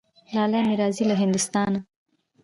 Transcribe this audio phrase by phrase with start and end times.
[0.35, 1.79] لالی مي راځي له هندوستانه